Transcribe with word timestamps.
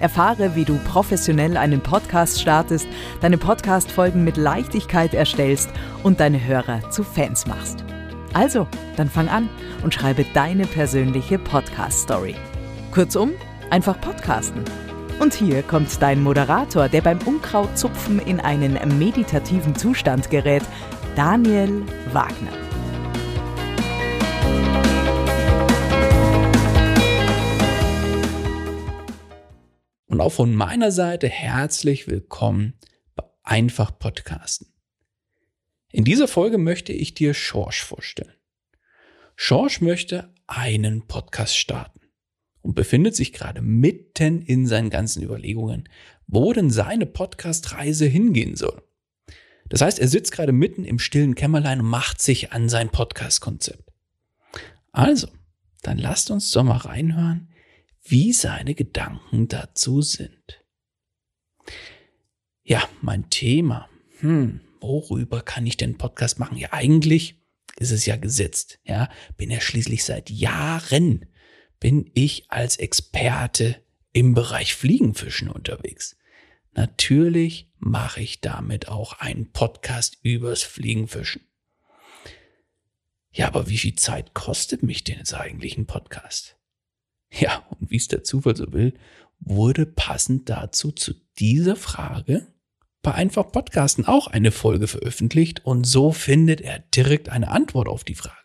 Erfahre, 0.00 0.56
wie 0.56 0.64
du 0.64 0.78
professionell 0.78 1.56
einen 1.56 1.82
Podcast 1.82 2.40
startest, 2.40 2.88
deine 3.20 3.38
Podcast-Folgen 3.38 4.24
mit 4.24 4.36
Leichtigkeit 4.36 5.14
erstellst 5.14 5.70
und 6.02 6.20
deine 6.20 6.44
Hörer 6.44 6.90
zu 6.90 7.04
Fans 7.04 7.46
machst. 7.46 7.84
Also, 8.32 8.66
dann 8.96 9.08
fang 9.08 9.28
an 9.28 9.48
und 9.82 9.94
schreibe 9.94 10.24
deine 10.34 10.66
persönliche 10.66 11.38
Podcast-Story. 11.38 12.34
Kurzum, 12.92 13.32
einfach 13.70 14.00
podcasten. 14.00 14.64
Und 15.20 15.34
hier 15.34 15.62
kommt 15.62 16.00
dein 16.00 16.22
Moderator, 16.22 16.88
der 16.88 17.02
beim 17.02 17.18
Unkrautzupfen 17.26 18.20
in 18.20 18.40
einen 18.40 18.78
meditativen 18.98 19.74
Zustand 19.76 20.30
gerät, 20.30 20.62
Daniel 21.14 21.82
Wagner. 22.12 22.69
Und 30.20 30.26
auch 30.26 30.32
von 30.32 30.54
meiner 30.54 30.92
Seite 30.92 31.30
herzlich 31.30 32.06
willkommen 32.06 32.74
bei 33.16 33.24
Einfach 33.42 33.98
Podcasten. 33.98 34.66
In 35.92 36.04
dieser 36.04 36.28
Folge 36.28 36.58
möchte 36.58 36.92
ich 36.92 37.14
dir 37.14 37.32
Schorsch 37.32 37.82
vorstellen. 37.82 38.34
Schorsch 39.34 39.80
möchte 39.80 40.34
einen 40.46 41.06
Podcast 41.06 41.56
starten 41.56 42.00
und 42.60 42.74
befindet 42.74 43.16
sich 43.16 43.32
gerade 43.32 43.62
mitten 43.62 44.42
in 44.42 44.66
seinen 44.66 44.90
ganzen 44.90 45.22
Überlegungen, 45.22 45.88
wo 46.26 46.52
denn 46.52 46.68
seine 46.68 47.06
Podcast-Reise 47.06 48.04
hingehen 48.04 48.56
soll. 48.56 48.82
Das 49.70 49.80
heißt, 49.80 49.98
er 49.98 50.08
sitzt 50.08 50.32
gerade 50.32 50.52
mitten 50.52 50.84
im 50.84 50.98
stillen 50.98 51.34
Kämmerlein 51.34 51.80
und 51.80 51.86
macht 51.86 52.20
sich 52.20 52.52
an 52.52 52.68
sein 52.68 52.90
Podcast-Konzept. 52.90 53.90
Also, 54.92 55.28
dann 55.80 55.96
lasst 55.96 56.30
uns 56.30 56.50
doch 56.50 56.62
mal 56.62 56.76
reinhören, 56.76 57.49
wie 58.02 58.32
seine 58.32 58.74
Gedanken 58.74 59.48
dazu 59.48 60.02
sind. 60.02 60.64
Ja, 62.62 62.88
mein 63.00 63.30
Thema. 63.30 63.88
Hm, 64.20 64.60
worüber 64.80 65.42
kann 65.42 65.66
ich 65.66 65.76
denn 65.76 65.98
Podcast 65.98 66.38
machen? 66.38 66.56
Ja, 66.56 66.72
eigentlich 66.72 67.36
ist 67.78 67.90
es 67.90 68.06
ja 68.06 68.16
gesetzt. 68.16 68.78
Ja, 68.84 69.08
bin 69.36 69.50
ja 69.50 69.60
schließlich 69.60 70.04
seit 70.04 70.30
Jahren 70.30 71.26
bin 71.80 72.10
ich 72.14 72.50
als 72.50 72.76
Experte 72.76 73.82
im 74.12 74.34
Bereich 74.34 74.74
Fliegenfischen 74.74 75.48
unterwegs. 75.48 76.16
Natürlich 76.72 77.72
mache 77.78 78.20
ich 78.20 78.40
damit 78.40 78.88
auch 78.88 79.14
einen 79.14 79.50
Podcast 79.50 80.18
übers 80.22 80.62
Fliegenfischen. 80.62 81.42
Ja, 83.32 83.46
aber 83.46 83.68
wie 83.68 83.78
viel 83.78 83.94
Zeit 83.94 84.34
kostet 84.34 84.82
mich 84.82 85.04
denn 85.04 85.18
jetzt 85.18 85.34
eigentlich 85.34 85.78
ein 85.78 85.86
Podcast? 85.86 86.59
Ja, 87.32 87.64
und 87.70 87.90
wie 87.90 87.96
es 87.96 88.08
der 88.08 88.24
Zufall 88.24 88.56
so 88.56 88.72
will, 88.72 88.94
wurde 89.38 89.86
passend 89.86 90.48
dazu 90.48 90.92
zu 90.92 91.14
dieser 91.38 91.76
Frage 91.76 92.46
bei 93.02 93.14
Einfach 93.14 93.50
Podcasten 93.50 94.04
auch 94.04 94.26
eine 94.26 94.52
Folge 94.52 94.86
veröffentlicht 94.86 95.64
und 95.64 95.84
so 95.84 96.12
findet 96.12 96.60
er 96.60 96.80
direkt 96.80 97.30
eine 97.30 97.48
Antwort 97.48 97.88
auf 97.88 98.04
die 98.04 98.14
Frage. 98.14 98.36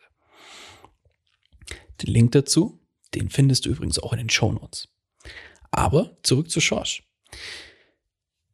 Den 2.01 2.13
Link 2.13 2.31
dazu, 2.31 2.79
den 3.13 3.29
findest 3.29 3.66
du 3.66 3.69
übrigens 3.69 4.00
auch 4.00 4.13
in 4.13 4.19
den 4.19 4.29
Show 4.29 4.51
Notes. 4.51 4.88
Aber 5.72 6.17
zurück 6.23 6.50
zu 6.50 6.62
Schorsch. 6.62 7.03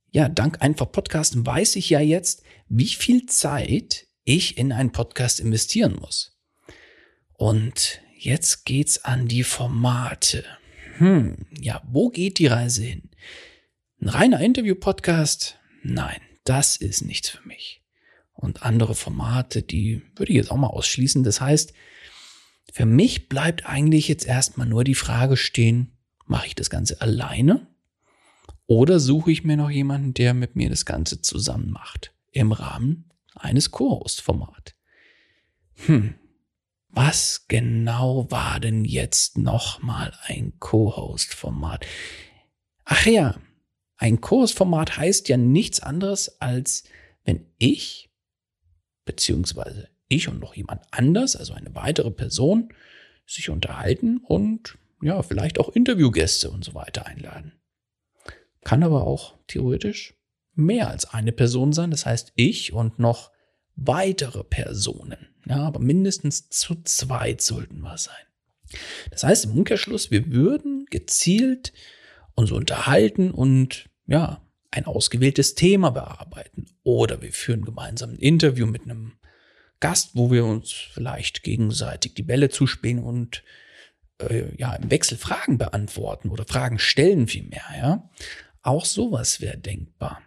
Ja, 0.10 0.28
dank 0.28 0.62
Einfach 0.62 0.92
Podcasten 0.92 1.46
weiß 1.46 1.76
ich 1.76 1.90
ja 1.90 2.00
jetzt, 2.00 2.44
wie 2.68 2.88
viel 2.88 3.28
Zeit 3.28 4.08
ich 4.24 4.58
in 4.58 4.72
einen 4.72 4.92
Podcast 4.92 5.40
investieren 5.40 5.98
muss. 6.00 6.38
Und 7.34 8.02
Jetzt 8.24 8.66
geht's 8.66 9.04
an 9.04 9.28
die 9.28 9.42
Formate. 9.42 10.46
Hm, 10.98 11.38
ja, 11.60 11.82
wo 11.90 12.10
geht 12.10 12.38
die 12.38 12.46
Reise 12.46 12.84
hin? 12.84 13.10
Ein 14.00 14.10
reiner 14.10 14.40
Interview-Podcast? 14.42 15.58
Nein, 15.82 16.22
das 16.44 16.76
ist 16.78 17.02
nichts 17.02 17.30
für 17.30 17.48
mich. 17.48 17.82
Und 18.34 18.62
andere 18.62 18.94
Formate, 18.94 19.64
die 19.64 20.04
würde 20.16 20.34
ich 20.34 20.36
jetzt 20.36 20.52
auch 20.52 20.58
mal 20.58 20.68
ausschließen. 20.68 21.24
Das 21.24 21.42
heißt, 21.42 21.74
für 22.72 22.86
mich 22.86 23.28
bleibt 23.28 23.66
eigentlich 23.66 24.08
jetzt 24.08 24.28
erstmal 24.28 24.68
nur 24.68 24.84
die 24.84 24.94
Frage 24.94 25.36
stehen, 25.36 25.98
mache 26.28 26.46
ich 26.46 26.54
das 26.54 26.70
Ganze 26.70 27.02
alleine? 27.02 27.66
Oder 28.68 29.00
suche 29.00 29.32
ich 29.32 29.44
mir 29.44 29.58
noch 29.58 29.72
jemanden, 29.72 30.14
der 30.14 30.36
mit 30.36 30.56
mir 30.56 30.70
das 30.70 30.86
Ganze 30.86 31.24
zusammen 31.24 31.72
macht? 31.72 32.14
Im 32.30 32.52
Rahmen 32.52 33.10
eines 33.34 33.72
Co-Host-Format. 33.72 34.76
Hm, 35.88 36.14
was 36.94 37.48
genau 37.48 38.30
war 38.30 38.60
denn 38.60 38.86
jetzt 38.86 39.38
nochmal 39.38 40.14
ein 40.24 40.54
Co-Host-Format? 40.60 41.86
Ach 42.86 43.06
ja, 43.06 43.40
ein 43.98 44.20
Co-Host-Format 44.20 44.98
heißt 44.98 45.30
ja 45.30 45.38
nichts 45.38 45.80
anderes 45.80 46.42
als, 46.42 46.84
wenn 47.24 47.46
ich, 47.58 48.10
beziehungsweise 49.06 49.90
ich 50.08 50.28
und 50.28 50.40
noch 50.40 50.56
jemand 50.56 50.82
anders, 50.92 51.36
also 51.36 51.54
eine 51.54 51.74
weitere 51.76 52.12
Person, 52.12 52.74
sich 53.26 53.50
unterhalten 53.50 54.18
und 54.18 54.78
ja, 55.02 55.22
vielleicht 55.24 55.60
auch 55.60 55.70
Interviewgäste 55.70 56.52
und 56.52 56.64
so 56.64 56.74
weiter 56.74 57.06
einladen. 57.06 57.54
Kann 58.64 58.84
aber 58.84 59.08
auch 59.08 59.38
theoretisch 59.48 60.16
mehr 60.54 60.90
als 60.90 61.12
eine 61.14 61.32
Person 61.32 61.74
sein. 61.74 61.92
Das 61.92 62.06
heißt, 62.06 62.34
ich 62.36 62.74
und 62.74 63.00
noch 63.00 63.32
weitere 63.76 64.44
Personen. 64.44 65.30
Ja, 65.46 65.64
aber 65.64 65.80
mindestens 65.80 66.50
zu 66.50 66.82
zweit 66.84 67.42
sollten 67.42 67.82
wir 67.82 67.98
sein. 67.98 68.14
Das 69.10 69.24
heißt 69.24 69.46
im 69.46 69.58
Umkehrschluss, 69.58 70.12
wir 70.12 70.32
würden 70.32 70.86
gezielt 70.90 71.74
uns 72.36 72.52
unterhalten 72.52 73.32
und 73.32 73.90
ja, 74.08 74.42
ein 74.72 74.86
ausgewähltes 74.86 75.56
Thema 75.56 75.90
bearbeiten. 75.90 76.66
Oder 76.84 77.22
wir 77.22 77.34
führen 77.34 77.66
gemeinsam 77.66 78.12
ein 78.12 78.20
Interview 78.20 78.66
mit 78.66 78.84
einem 78.84 79.14
Gast, 79.80 80.12
wo 80.14 80.32
wir 80.32 80.46
uns 80.46 80.72
vielleicht 80.72 81.44
gegenseitig 81.44 82.14
die 82.14 82.24
Bälle 82.24 82.50
zuspielen 82.50 83.00
und 83.00 83.44
äh, 84.20 84.56
ja, 84.58 84.76
im 84.76 84.90
Wechsel 84.92 85.18
Fragen 85.18 85.58
beantworten 85.58 86.30
oder 86.30 86.46
Fragen 86.46 86.80
stellen 86.80 87.28
vielmehr, 87.28 87.64
ja. 87.76 88.10
Auch 88.62 88.86
sowas 88.86 89.42
wäre 89.42 89.58
denkbar 89.58 90.22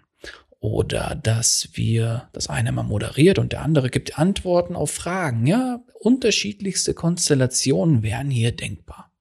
oder 0.64 1.14
dass 1.22 1.68
wir, 1.74 2.30
das 2.32 2.48
eine 2.48 2.72
mal 2.72 2.84
moderiert 2.84 3.38
und 3.38 3.52
der 3.52 3.60
andere 3.60 3.90
gibt 3.90 4.18
Antworten 4.18 4.76
auf 4.76 4.90
Fragen. 4.90 5.46
Ja, 5.46 5.84
unterschiedlichste 5.92 6.94
Konstellationen 6.94 8.02
wären 8.02 8.30
hier 8.30 8.50
denkbar. 8.50 9.12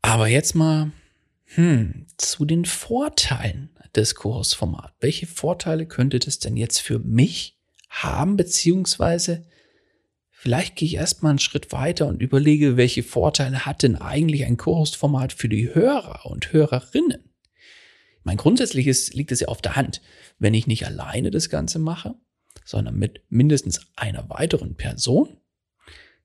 Aber 0.00 0.26
jetzt 0.26 0.54
mal 0.54 0.90
hm, 1.54 2.06
zu 2.16 2.46
den 2.46 2.64
Vorteilen 2.64 3.68
des 3.94 4.14
Kursformats. 4.14 4.94
Welche 5.00 5.26
Vorteile 5.26 5.84
könnte 5.84 6.18
das 6.18 6.38
denn 6.38 6.56
jetzt 6.56 6.80
für 6.80 6.98
mich 6.98 7.58
haben, 7.90 8.38
beziehungsweise 8.38 9.44
vielleicht 10.30 10.76
gehe 10.76 10.86
ich 10.86 10.94
erstmal 10.94 11.30
einen 11.30 11.40
Schritt 11.40 11.72
weiter 11.72 12.06
und 12.06 12.22
überlege, 12.22 12.78
welche 12.78 13.02
Vorteile 13.02 13.66
hat 13.66 13.82
denn 13.82 13.96
eigentlich 13.96 14.46
ein 14.46 14.56
Co-Host-Format 14.56 15.34
für 15.34 15.50
die 15.50 15.74
Hörer 15.74 16.24
und 16.24 16.54
Hörerinnen? 16.54 17.25
Mein 18.26 18.38
grundsätzliches 18.38 19.12
liegt 19.12 19.30
es 19.30 19.38
ja 19.38 19.46
auf 19.46 19.62
der 19.62 19.76
Hand, 19.76 20.02
wenn 20.40 20.52
ich 20.52 20.66
nicht 20.66 20.84
alleine 20.84 21.30
das 21.30 21.48
Ganze 21.48 21.78
mache, 21.78 22.16
sondern 22.64 22.96
mit 22.96 23.20
mindestens 23.28 23.86
einer 23.94 24.28
weiteren 24.28 24.74
Person, 24.74 25.36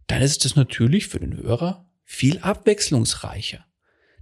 dann 0.07 0.23
ist 0.23 0.43
es 0.43 0.55
natürlich 0.55 1.05
für 1.05 1.19
den 1.19 1.37
Hörer 1.37 1.87
viel 2.03 2.39
abwechslungsreicher. 2.39 3.67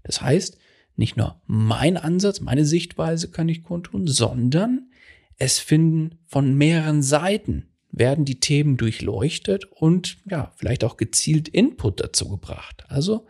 Das 0.04 0.22
heißt, 0.22 0.58
nicht 0.98 1.16
nur 1.16 1.42
mein 1.46 1.96
Ansatz, 1.96 2.42
meine 2.42 2.66
Sichtweise 2.66 3.32
kann 3.32 3.48
ich 3.48 3.64
kundtun, 3.64 4.08
sondern 4.08 4.92
es 5.38 5.60
finden 5.60 6.20
von 6.26 6.56
mehreren 6.56 7.02
Seiten 7.02 7.70
werden 7.92 8.26
die 8.26 8.42
Themen 8.42 8.76
durchleuchtet 8.76 9.64
und 9.72 10.18
ja, 10.30 10.52
vielleicht 10.58 10.84
auch 10.84 10.98
gezielt 10.98 11.48
Input 11.48 12.02
dazu 12.02 12.28
gebracht. 12.28 12.84
Also 12.90 13.26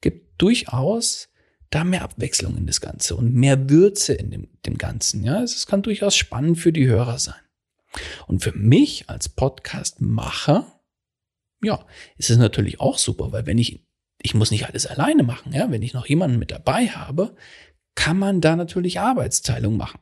gibt 0.00 0.40
durchaus 0.40 1.28
da 1.74 1.84
mehr 1.84 2.02
Abwechslung 2.02 2.56
in 2.56 2.66
das 2.66 2.80
Ganze 2.80 3.16
und 3.16 3.34
mehr 3.34 3.68
Würze 3.70 4.12
in 4.12 4.30
dem, 4.30 4.48
dem 4.66 4.78
Ganzen. 4.78 5.24
Ja, 5.24 5.42
es 5.42 5.66
kann 5.66 5.82
durchaus 5.82 6.14
spannend 6.14 6.58
für 6.58 6.72
die 6.72 6.86
Hörer 6.86 7.18
sein. 7.18 7.40
Und 8.26 8.42
für 8.42 8.52
mich 8.52 9.08
als 9.08 9.28
Podcast-Macher, 9.28 10.80
ja, 11.62 11.84
ist 12.16 12.30
es 12.30 12.38
natürlich 12.38 12.80
auch 12.80 12.98
super, 12.98 13.32
weil 13.32 13.46
wenn 13.46 13.58
ich, 13.58 13.84
ich 14.20 14.34
muss 14.34 14.50
nicht 14.50 14.66
alles 14.66 14.86
alleine 14.86 15.22
machen, 15.22 15.52
ja, 15.52 15.70
wenn 15.70 15.82
ich 15.82 15.94
noch 15.94 16.06
jemanden 16.06 16.38
mit 16.38 16.50
dabei 16.50 16.88
habe, 16.88 17.36
kann 17.94 18.18
man 18.18 18.40
da 18.40 18.56
natürlich 18.56 19.00
Arbeitsteilung 19.00 19.76
machen. 19.76 20.00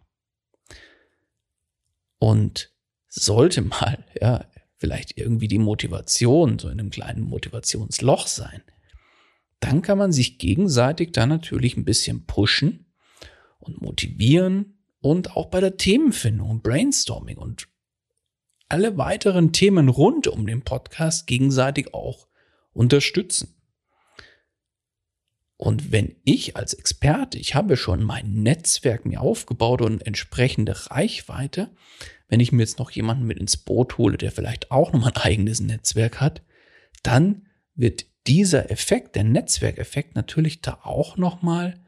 Und 2.18 2.72
sollte 3.08 3.62
mal, 3.62 4.04
ja, 4.20 4.44
vielleicht 4.76 5.18
irgendwie 5.18 5.48
die 5.48 5.58
Motivation 5.58 6.58
so 6.58 6.68
in 6.68 6.80
einem 6.80 6.90
kleinen 6.90 7.22
Motivationsloch 7.22 8.26
sein, 8.26 8.62
dann 9.60 9.82
kann 9.82 9.98
man 9.98 10.12
sich 10.12 10.38
gegenseitig 10.38 11.12
da 11.12 11.26
natürlich 11.26 11.76
ein 11.76 11.84
bisschen 11.84 12.26
pushen 12.26 12.86
und 13.58 13.80
motivieren 13.80 14.78
und 15.00 15.36
auch 15.36 15.46
bei 15.46 15.60
der 15.60 15.76
Themenfindung 15.76 16.50
und 16.50 16.62
Brainstorming 16.62 17.36
und 17.36 17.68
alle 18.68 18.96
weiteren 18.96 19.52
Themen 19.52 19.88
rund 19.88 20.28
um 20.28 20.46
den 20.46 20.62
Podcast 20.62 21.26
gegenseitig 21.26 21.92
auch 21.92 22.28
unterstützen. 22.72 23.54
Und 25.56 25.92
wenn 25.92 26.16
ich 26.24 26.56
als 26.56 26.72
Experte, 26.72 27.36
ich 27.36 27.54
habe 27.54 27.76
schon 27.76 28.02
mein 28.02 28.32
Netzwerk 28.32 29.04
mir 29.04 29.20
aufgebaut 29.20 29.82
und 29.82 30.06
entsprechende 30.06 30.90
Reichweite, 30.90 31.68
wenn 32.28 32.40
ich 32.40 32.52
mir 32.52 32.62
jetzt 32.62 32.78
noch 32.78 32.90
jemanden 32.92 33.26
mit 33.26 33.38
ins 33.38 33.58
Boot 33.58 33.98
hole, 33.98 34.16
der 34.16 34.32
vielleicht 34.32 34.70
auch 34.70 34.92
noch 34.92 35.06
ein 35.06 35.16
eigenes 35.16 35.60
Netzwerk 35.60 36.20
hat, 36.20 36.42
dann 37.02 37.46
wird 37.74 38.06
dieser 38.30 38.70
Effekt, 38.70 39.16
der 39.16 39.24
Netzwerkeffekt 39.24 40.14
natürlich 40.14 40.60
da 40.60 40.78
auch 40.84 41.16
noch 41.16 41.42
mal 41.42 41.80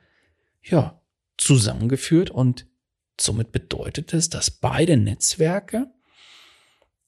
ja, 0.60 1.00
zusammengeführt 1.38 2.30
und 2.30 2.66
somit 3.20 3.52
bedeutet 3.52 4.12
es, 4.12 4.28
dass 4.28 4.50
beide 4.50 4.96
Netzwerke 4.96 5.86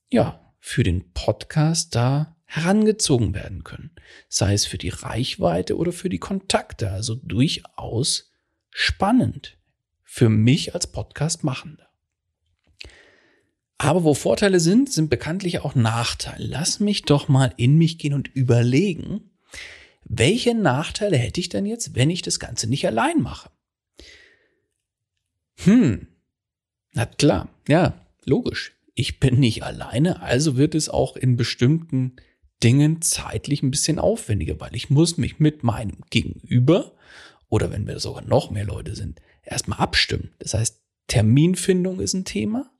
ja, 0.08 0.54
für 0.60 0.84
den 0.84 1.12
Podcast 1.14 1.96
da 1.96 2.36
herangezogen 2.44 3.34
werden 3.34 3.64
können. 3.64 3.90
Sei 4.28 4.54
es 4.54 4.66
für 4.66 4.78
die 4.78 4.90
Reichweite 4.90 5.76
oder 5.78 5.90
für 5.90 6.08
die 6.08 6.20
Kontakte. 6.20 6.92
Also 6.92 7.16
durchaus 7.16 8.30
spannend 8.70 9.58
für 10.04 10.28
mich 10.28 10.75
als 10.76 10.92
Podcast-Machender. 10.92 11.88
Aber 13.79 14.05
wo 14.05 14.15
Vorteile 14.15 14.61
sind, 14.61 14.93
sind 14.93 15.11
bekanntlich 15.11 15.61
auch 15.61 15.75
Nachteile. 15.75 16.47
Lass 16.47 16.81
mich 16.81 17.03
doch 17.03 17.29
mal 17.29 17.53
in 17.56 17.76
mich 17.76 17.99
gehen 17.99 18.15
und 18.15 18.29
überlegen, 18.29 19.31
welche 20.05 20.55
Nachteile 20.55 21.17
hätte 21.17 21.41
ich 21.41 21.49
denn 21.49 21.67
jetzt, 21.67 21.94
wenn 21.94 22.11
ich 22.11 22.23
das 22.23 22.38
Ganze 22.38 22.69
nicht 22.69 22.87
allein 22.87 23.21
mache? 23.21 23.50
Hm, 25.56 26.06
na 26.93 27.06
klar, 27.06 27.49
ja, 27.69 28.00
logisch 28.25 28.75
ich 28.94 29.21
bin 29.21 29.41
nicht 29.41 29.62
alleine, 29.65 30.23
also 30.23 30.56
wird 30.56 30.75
es 30.75 30.88
auch 30.88 31.17
in 31.17 31.37
bestimmten 31.37 32.17
Dingen 32.62 33.03
zeitlich 33.03 33.62
ein 33.62 33.71
bisschen 33.71 33.99
aufwendiger, 33.99 34.61
weil 34.61 34.75
ich 34.75 34.88
muss 34.88 35.19
mich 35.19 35.41
mit 35.41 35.65
meinem 35.65 35.99
Gegenüber 36.11 36.93
oder 37.49 37.71
wenn 37.71 37.87
wir 37.87 37.99
sogar 37.99 38.23
noch 38.23 38.50
mehr 38.50 38.65
Leute 38.65 38.94
sind, 38.94 39.21
erstmal 39.43 39.81
abstimmen. 39.81 40.32
Das 40.38 40.55
heißt, 40.55 40.81
Terminfindung 41.09 42.00
ist 42.00 42.15
ein 42.15 42.25
Thema 42.25 42.71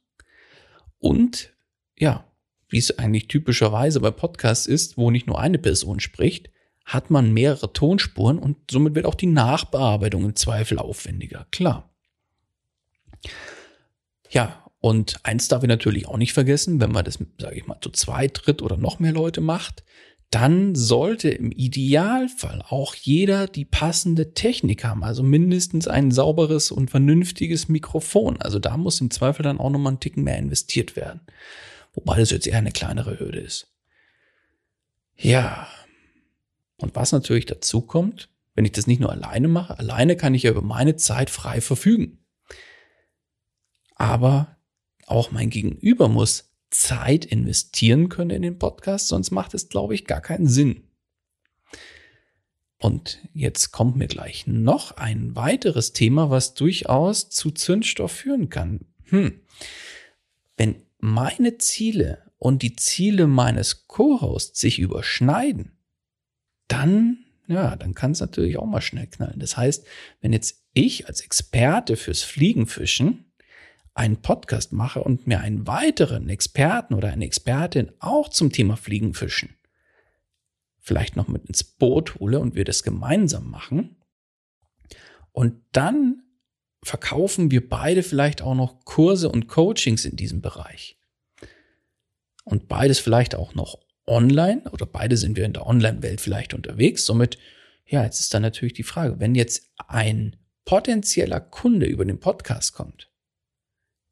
und 1.05 1.53
ja, 1.99 2.25
wie 2.71 2.79
es 2.79 2.99
eigentlich 2.99 3.29
typischerweise 3.29 4.01
bei 4.01 4.11
Podcasts 4.11 4.67
ist, 4.67 4.97
wo 4.97 5.11
nicht 5.11 5.27
nur 5.27 5.39
eine 5.39 5.59
Person 5.59 6.01
spricht, 6.01 6.49
hat 6.87 7.11
man 7.11 7.35
mehrere 7.35 7.75
Tonspuren 7.75 8.39
und 8.39 8.57
somit 8.71 8.95
wird 8.95 9.05
auch 9.05 9.15
die 9.15 9.27
Nachbearbeitung 9.27 10.25
im 10.25 10.35
Zweifel 10.35 10.79
aufwendiger. 10.79 11.47
Klar. 11.51 11.95
Ja, 14.31 14.65
und 14.81 15.21
eins 15.25 15.49
darf 15.49 15.63
ich 15.63 15.69
natürlich 15.69 16.09
auch 16.09 16.17
nicht 16.17 16.33
vergessen, 16.33 16.81
wenn 16.81 16.91
man 16.91 17.05
das, 17.05 17.19
sage 17.39 17.57
ich 17.57 17.67
mal, 17.67 17.81
zu 17.83 17.91
zwei, 17.91 18.27
dritt 18.29 18.63
oder 18.63 18.79
noch 18.79 18.99
mehr 18.99 19.13
Leute 19.13 19.43
macht, 19.43 19.85
dann 20.35 20.75
sollte 20.75 21.29
im 21.29 21.53
Idealfall 21.53 22.61
auch 22.69 22.97
jeder 22.97 23.47
die 23.47 23.65
passende 23.65 24.35
Technik 24.35 24.83
haben, 24.83 25.05
also 25.05 25.23
mindestens 25.23 25.87
ein 25.87 26.11
sauberes 26.11 26.73
und 26.73 26.91
vernünftiges 26.91 27.69
Mikrofon. 27.69 28.43
Also 28.43 28.59
da 28.59 28.77
muss 28.77 29.01
im 29.01 29.13
Zweifel 29.13 29.45
dann 29.45 29.61
auch 29.61 29.71
nochmal 29.71 29.93
ein 29.93 30.01
Ticken 30.01 30.25
mehr 30.25 30.37
investiert 30.37 30.97
werden. 30.97 31.21
Wobei 31.93 32.19
das 32.19 32.33
jetzt 32.33 32.49
eher 32.49 32.59
eine 32.59 32.73
kleinere 32.73 33.21
Hürde 33.21 33.39
ist. 33.39 33.73
Ja. 35.17 35.69
Und 36.79 36.97
was 36.97 37.13
natürlich 37.13 37.47
dazu 37.47 37.83
kommt, 37.83 38.29
wenn 38.57 38.65
ich 38.65 38.73
das 38.73 38.89
nicht 38.89 39.01
nur 39.01 39.13
alleine 39.13 39.47
mache, 39.47 39.79
alleine 39.79 40.17
kann 40.17 40.35
ich 40.35 40.43
ja 40.43 40.51
über 40.51 40.63
meine 40.63 40.97
Zeit 40.97 41.31
frei 41.31 41.61
verfügen. 41.61 42.25
Aber 43.95 44.57
auch 45.07 45.31
mein 45.31 45.51
Gegenüber 45.51 46.09
muss 46.09 46.54
Zeit 46.75 47.25
investieren 47.25 48.09
können 48.09 48.31
in 48.31 48.43
den 48.43 48.59
Podcast, 48.59 49.09
sonst 49.09 49.31
macht 49.31 49.55
es, 49.55 49.69
glaube 49.69 49.95
ich, 49.95 50.05
gar 50.05 50.21
keinen 50.21 50.49
Sinn. 50.49 50.83
Und 52.79 53.21
jetzt 53.33 53.71
kommt 53.71 53.97
mir 53.97 54.09
gleich 54.09 54.47
noch 54.47 54.97
ein 54.97 55.35
weiteres 55.37 55.93
Thema, 55.93 56.29
was 56.31 56.55
durchaus 56.55 57.31
zu 57.31 57.51
Zündstoff 57.51 58.13
führen 58.13 58.51
kann. 58.51 58.81
Hm. 59.05 59.41
Wenn 60.57 60.83
meine 60.99 61.59
Ziele 61.59 62.31
und 62.39 62.63
die 62.63 62.77
Ziele 62.77 63.27
meines 63.27 63.87
Co-Hosts 63.87 64.61
sich 64.61 64.79
überschneiden, 64.81 65.79
dann, 66.69 67.25
ja, 67.47 67.77
dann 67.77 67.95
kann 67.95 68.11
es 68.11 68.21
natürlich 68.21 68.59
auch 68.59 68.67
mal 68.67 68.83
schnell 68.83 69.07
knallen. 69.07 69.39
Das 69.39 69.57
heißt, 69.57 69.87
wenn 70.21 70.33
jetzt 70.33 70.65
ich 70.73 71.07
als 71.07 71.21
Experte 71.21 71.97
fürs 71.97 72.23
Fliegenfischen 72.23 73.33
einen 73.95 74.21
Podcast 74.23 74.73
mache 74.73 75.03
und 75.03 75.27
mir 75.27 75.41
einen 75.41 75.67
weiteren 75.67 76.29
Experten 76.29 76.95
oder 76.95 77.09
eine 77.09 77.25
Expertin 77.25 77.93
auch 78.01 78.29
zum 78.29 78.53
Thema 78.53 78.77
Fliegenfischen 78.77 79.57
vielleicht 80.85 81.17
noch 81.17 81.29
mit 81.29 81.47
ins 81.47 81.65
Boot 81.65 82.17
hole 82.21 82.39
und 82.39 82.55
wir 82.55 82.65
das 82.65 82.83
gemeinsam 82.83 83.51
machen. 83.51 83.97
Und 85.33 85.63
dann 85.73 86.23
verkaufen 86.85 87.51
wir 87.51 87.67
beide 87.67 88.03
vielleicht 88.03 88.43
auch 88.43 88.55
noch 88.55 88.85
Kurse 88.85 89.31
und 89.31 89.49
Coachings 89.49 90.05
in 90.05 90.17
diesem 90.17 90.43
Bereich. 90.43 90.99
Und 92.45 92.69
beides 92.69 92.99
vielleicht 92.99 93.35
auch 93.35 93.55
noch 93.55 93.79
online 94.07 94.71
oder 94.71 94.85
beide 94.85 95.17
sind 95.17 95.39
wir 95.39 95.47
in 95.47 95.55
der 95.55 95.67
Online-Welt 95.67 96.21
vielleicht 96.21 96.53
unterwegs. 96.53 97.07
Somit, 97.07 97.39
ja, 97.87 98.05
jetzt 98.05 98.21
ist 98.21 98.35
dann 98.35 98.43
natürlich 98.43 98.75
die 98.75 98.83
Frage, 98.83 99.19
wenn 99.19 99.35
jetzt 99.35 99.73
ein 99.89 100.37
potenzieller 100.67 101.41
Kunde 101.41 101.87
über 101.87 102.05
den 102.05 102.21
Podcast 102.21 102.75
kommt, 102.75 103.11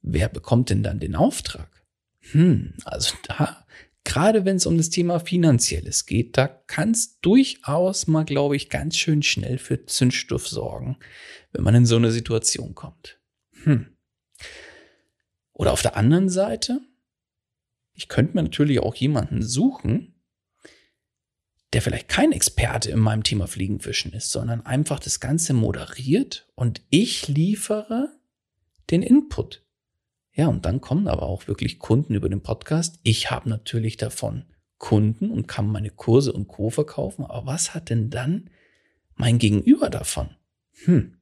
wer 0.02 0.28
bekommt 0.28 0.71
denn 0.71 0.82
dann 0.82 1.00
den 1.00 1.14
Auftrag? 1.14 1.85
Hm, 2.32 2.75
also 2.85 3.14
da, 3.26 3.64
gerade 4.04 4.44
wenn 4.44 4.56
es 4.56 4.66
um 4.66 4.76
das 4.76 4.90
Thema 4.90 5.21
Finanzielles 5.21 6.06
geht, 6.06 6.37
da 6.37 6.47
kann 6.49 6.90
es 6.90 7.21
durchaus 7.21 8.06
mal, 8.06 8.25
glaube 8.25 8.56
ich, 8.56 8.68
ganz 8.68 8.97
schön 8.97 9.23
schnell 9.23 9.59
für 9.59 9.87
Zündstoff 9.87 10.47
sorgen, 10.47 10.99
wenn 11.52 11.64
man 11.64 11.75
in 11.75 11.87
so 11.87 11.97
eine 11.97 12.11
Situation 12.11 12.75
kommt. 12.75 13.21
Hm. 13.64 13.87
Oder 15.52 15.73
auf 15.73 15.82
der 15.82 15.97
anderen 15.97 16.28
Seite, 16.28 16.80
ich 17.94 18.09
könnte 18.09 18.35
mir 18.35 18.42
natürlich 18.42 18.80
auch 18.80 18.94
jemanden 18.94 19.42
suchen, 19.42 20.14
der 21.73 21.82
vielleicht 21.82 22.09
kein 22.09 22.32
Experte 22.32 22.90
in 22.90 22.99
meinem 22.99 23.23
Thema 23.23 23.47
Fliegenfischen 23.47 24.12
ist, 24.12 24.30
sondern 24.30 24.66
einfach 24.66 24.99
das 24.99 25.21
Ganze 25.21 25.54
moderiert 25.54 26.49
und 26.54 26.82
ich 26.90 27.28
liefere 27.28 28.11
den 28.90 29.02
Input. 29.02 29.64
Ja, 30.35 30.49
und 30.49 30.65
dann 30.65 30.81
kommen 30.81 31.09
aber 31.09 31.25
auch 31.25 31.47
wirklich 31.47 31.79
Kunden 31.79 32.15
über 32.15 32.29
den 32.29 32.43
Podcast. 32.43 32.99
Ich 33.03 33.31
habe 33.31 33.49
natürlich 33.49 33.99
davon 33.99 34.45
Kunden 34.79 35.31
und 35.31 35.47
kann 35.47 35.67
meine 35.67 35.91
Kurse 35.91 36.33
und 36.33 36.49
Co. 36.49 36.71
verkaufen. 36.71 37.25
Aber 37.25 37.47
was 37.47 37.75
hat 37.75 37.91
denn 37.91 38.11
dann 38.11 38.51
mein 39.15 39.39
Gegenüber 39.39 39.91
davon? 39.91 40.31
Hm. 40.85 41.19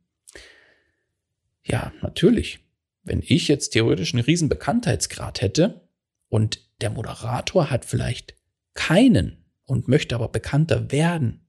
Ja, 1.64 1.92
natürlich. 2.02 2.60
Wenn 3.02 3.22
ich 3.26 3.48
jetzt 3.48 3.70
theoretisch 3.70 4.14
einen 4.14 4.24
riesen 4.24 4.48
Bekanntheitsgrad 4.48 5.40
hätte 5.40 5.88
und 6.28 6.60
der 6.80 6.90
Moderator 6.90 7.70
hat 7.70 7.84
vielleicht 7.84 8.34
keinen 8.74 9.44
und 9.64 9.88
möchte 9.88 10.14
aber 10.14 10.28
bekannter 10.28 10.92
werden 10.92 11.46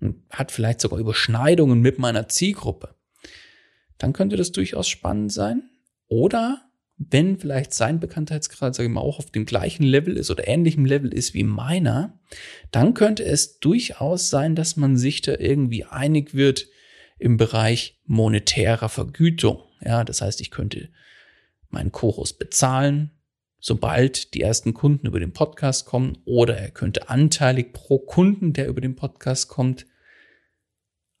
und 0.00 0.22
hat 0.30 0.52
vielleicht 0.52 0.80
sogar 0.80 0.98
Überschneidungen 0.98 1.80
mit 1.80 1.98
meiner 1.98 2.28
Zielgruppe, 2.28 2.94
dann 3.98 4.12
könnte 4.12 4.36
das 4.36 4.52
durchaus 4.52 4.88
spannend 4.88 5.32
sein. 5.32 5.68
Oder 6.06 6.67
wenn 6.98 7.38
vielleicht 7.38 7.72
sein 7.72 8.00
Bekanntheitsgrad, 8.00 8.74
sage 8.74 8.88
ich 8.88 8.92
mal, 8.92 9.00
auch 9.00 9.20
auf 9.20 9.30
dem 9.30 9.46
gleichen 9.46 9.84
Level 9.84 10.16
ist 10.16 10.30
oder 10.30 10.48
ähnlichem 10.48 10.84
Level 10.84 11.14
ist 11.14 11.32
wie 11.32 11.44
meiner, 11.44 12.18
dann 12.72 12.92
könnte 12.92 13.24
es 13.24 13.60
durchaus 13.60 14.30
sein, 14.30 14.56
dass 14.56 14.76
man 14.76 14.96
sich 14.96 15.22
da 15.22 15.36
irgendwie 15.38 15.84
einig 15.84 16.34
wird 16.34 16.66
im 17.18 17.36
Bereich 17.36 18.00
monetärer 18.04 18.88
Vergütung. 18.88 19.62
Ja, 19.80 20.02
das 20.02 20.20
heißt, 20.20 20.40
ich 20.40 20.50
könnte 20.50 20.88
meinen 21.70 21.92
Chorus 21.92 22.32
bezahlen, 22.32 23.12
sobald 23.60 24.34
die 24.34 24.40
ersten 24.40 24.74
Kunden 24.74 25.06
über 25.06 25.20
den 25.20 25.32
Podcast 25.32 25.86
kommen, 25.86 26.18
oder 26.24 26.56
er 26.56 26.70
könnte 26.70 27.08
anteilig 27.08 27.72
pro 27.72 28.00
Kunden, 28.00 28.52
der 28.52 28.66
über 28.66 28.80
den 28.80 28.96
Podcast 28.96 29.48
kommt, 29.48 29.86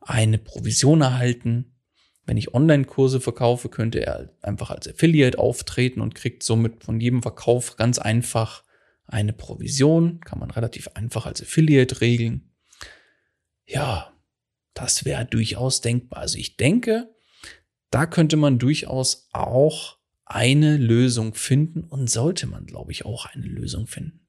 eine 0.00 0.38
Provision 0.38 1.02
erhalten 1.02 1.77
wenn 2.28 2.36
ich 2.36 2.52
Online-Kurse 2.52 3.22
verkaufe, 3.22 3.70
könnte 3.70 4.04
er 4.04 4.28
einfach 4.42 4.70
als 4.70 4.86
Affiliate 4.86 5.38
auftreten 5.38 6.02
und 6.02 6.14
kriegt 6.14 6.42
somit 6.42 6.84
von 6.84 7.00
jedem 7.00 7.22
Verkauf 7.22 7.76
ganz 7.76 7.98
einfach 7.98 8.64
eine 9.06 9.32
Provision. 9.32 10.20
Kann 10.20 10.38
man 10.38 10.50
relativ 10.50 10.88
einfach 10.88 11.24
als 11.24 11.40
Affiliate 11.40 12.02
regeln. 12.02 12.52
Ja, 13.64 14.12
das 14.74 15.06
wäre 15.06 15.24
durchaus 15.24 15.80
denkbar. 15.80 16.20
Also 16.20 16.36
ich 16.36 16.58
denke, 16.58 17.08
da 17.88 18.04
könnte 18.04 18.36
man 18.36 18.58
durchaus 18.58 19.30
auch 19.32 19.96
eine 20.26 20.76
Lösung 20.76 21.32
finden 21.32 21.84
und 21.84 22.10
sollte 22.10 22.46
man, 22.46 22.66
glaube 22.66 22.92
ich, 22.92 23.06
auch 23.06 23.24
eine 23.24 23.46
Lösung 23.46 23.86
finden. 23.86 24.28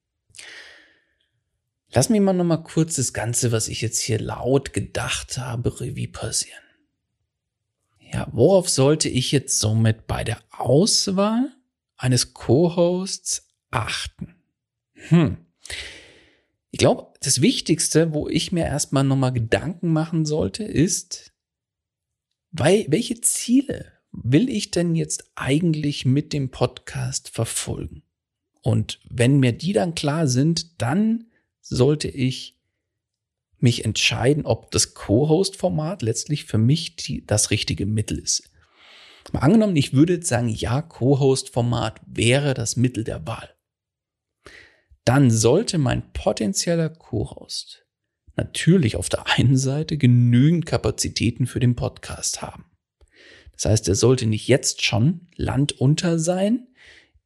Lass 1.92 2.08
mich 2.08 2.22
mal 2.22 2.32
noch 2.32 2.46
mal 2.46 2.64
kurz 2.64 2.96
das 2.96 3.12
Ganze, 3.12 3.52
was 3.52 3.68
ich 3.68 3.82
jetzt 3.82 4.00
hier 4.00 4.22
laut 4.22 4.72
gedacht 4.72 5.38
habe, 5.38 5.82
Revue 5.82 6.08
passieren. 6.08 6.64
Ja, 8.12 8.28
worauf 8.32 8.70
sollte 8.70 9.08
ich 9.08 9.32
jetzt 9.32 9.60
somit 9.60 10.08
bei 10.08 10.24
der 10.24 10.42
Auswahl 10.52 11.52
eines 11.96 12.34
Co-Hosts 12.34 13.48
achten? 13.72 14.36
Hm. 14.94 15.38
Ich 16.72 16.80
glaube, 16.80 17.14
das 17.22 17.42
Wichtigste, 17.42 18.14
wo 18.14 18.28
ich 18.28 18.52
mir 18.52 18.66
erstmal 18.66 19.04
nochmal 19.04 19.34
Gedanken 19.34 19.92
machen 19.92 20.26
sollte, 20.26 20.64
ist, 20.64 21.34
weil, 22.52 22.86
welche 22.90 23.22
Ziele 23.22 23.92
will 24.12 24.50
ich 24.50 24.72
denn 24.72 24.96
jetzt 24.96 25.32
eigentlich 25.36 26.06
mit 26.06 26.34
dem 26.34 26.50
Podcast 26.50 27.30
verfolgen? 27.30 28.04
Und 28.62 29.00
wenn 29.08 29.40
mir 29.40 29.52
die 29.52 29.74
dann 29.74 29.96
klar 29.96 30.28
sind, 30.28 30.82
dann 30.82 31.28
sollte 31.62 32.08
ich 32.08 32.59
mich 33.62 33.86
entscheiden, 33.86 34.46
ob 34.46 34.72
das 34.72 34.94
Co-Host-Format 34.94 36.02
letztlich 36.02 36.46
für 36.46 36.58
mich 36.58 36.96
die, 36.96 37.26
das 37.26 37.52
richtige 37.52 37.86
Mittel 37.86 38.20
ist. 38.20 38.50
Mal 39.32 39.42
angenommen, 39.42 39.76
ich 39.76 39.94
würde 39.94 40.24
sagen, 40.26 40.50
ja, 40.50 40.82
Co-Host-Format 40.82 42.02
wäre 42.08 42.54
das 42.54 42.76
Mittel 42.76 43.04
der 43.04 43.28
Wahl. 43.28 43.54
Dann 45.06 45.30
sollte 45.30 45.78
mein 45.78 46.12
potenzieller 46.14 46.90
Co-Host 46.90 47.86
natürlich 48.36 48.96
auf 48.96 49.10
der 49.10 49.28
einen 49.28 49.58
Seite 49.58 49.98
genügend 49.98 50.66
Kapazitäten 50.66 51.46
für 51.46 51.60
den 51.60 51.76
Podcast 51.76 52.42
haben. 52.42 52.66
Das 53.54 53.66
heißt, 53.66 53.88
er 53.90 53.96
sollte 53.96 54.26
nicht 54.26 54.48
jetzt 54.48 54.84
schon 54.84 55.28
landunter 55.36 56.18
sein 56.18 56.68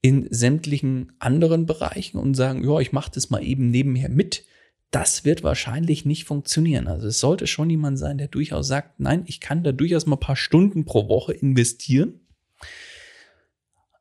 in 0.01 0.27
sämtlichen 0.31 1.13
anderen 1.19 1.65
Bereichen 1.65 2.17
und 2.17 2.33
sagen, 2.33 2.63
ja, 2.63 2.79
ich 2.79 2.91
mache 2.91 3.11
das 3.13 3.29
mal 3.29 3.43
eben 3.43 3.69
nebenher 3.69 4.09
mit 4.09 4.43
das 4.93 5.25
wird 5.25 5.43
wahrscheinlich 5.43 6.05
nicht 6.05 6.25
funktionieren. 6.25 6.87
Also 6.87 7.07
es 7.07 7.19
sollte 7.19 7.47
schon 7.47 7.67
jemand 7.69 7.97
sein, 7.97 8.19
der 8.19 8.27
durchaus 8.27 8.67
sagt, 8.67 8.99
nein, 8.99 9.23
ich 9.25 9.39
kann 9.39 9.63
da 9.63 9.71
durchaus 9.71 10.05
mal 10.05 10.17
ein 10.17 10.19
paar 10.19 10.35
Stunden 10.35 10.85
pro 10.85 11.09
Woche 11.09 11.33
investieren. 11.33 12.19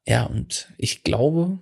Ja, 0.06 0.24
und 0.24 0.70
ich 0.76 1.02
glaube, 1.02 1.58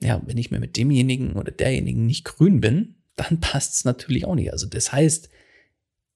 ja, 0.00 0.22
wenn 0.24 0.38
ich 0.38 0.50
mir 0.50 0.60
mit 0.60 0.78
demjenigen 0.78 1.32
oder 1.34 1.52
derjenigen 1.52 2.06
nicht 2.06 2.24
grün 2.24 2.62
bin, 2.62 2.94
dann 3.16 3.38
passt 3.40 3.74
es 3.74 3.84
natürlich 3.84 4.24
auch 4.24 4.34
nicht. 4.34 4.50
Also 4.50 4.66
das 4.66 4.92
heißt, 4.92 5.28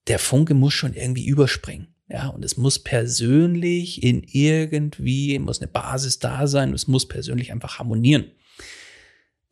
der 0.06 0.18
Funke 0.18 0.54
muss 0.54 0.72
schon 0.72 0.94
irgendwie 0.94 1.26
überspringen. 1.26 1.88
Ja, 2.08 2.28
und 2.28 2.44
es 2.44 2.56
muss 2.56 2.78
persönlich 2.78 4.02
in 4.02 4.22
irgendwie, 4.22 5.38
muss 5.38 5.60
eine 5.60 5.68
Basis 5.68 6.18
da 6.18 6.46
sein, 6.46 6.72
es 6.72 6.88
muss 6.88 7.06
persönlich 7.08 7.52
einfach 7.52 7.78
harmonieren. 7.78 8.32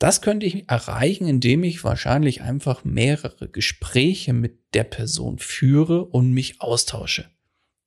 Das 0.00 0.22
könnte 0.22 0.46
ich 0.46 0.66
erreichen, 0.66 1.28
indem 1.28 1.62
ich 1.62 1.84
wahrscheinlich 1.84 2.40
einfach 2.40 2.84
mehrere 2.84 3.50
Gespräche 3.50 4.32
mit 4.32 4.58
der 4.72 4.84
Person 4.84 5.38
führe 5.38 6.06
und 6.06 6.32
mich 6.32 6.62
austausche. 6.62 7.28